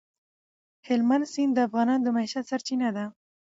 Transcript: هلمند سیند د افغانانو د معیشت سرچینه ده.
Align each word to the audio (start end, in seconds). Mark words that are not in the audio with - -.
هلمند 0.87 1.23
سیند 1.33 1.51
د 1.55 1.59
افغانانو 1.67 2.03
د 2.05 2.07
معیشت 2.15 2.45
سرچینه 2.51 2.89
ده. 2.95 3.05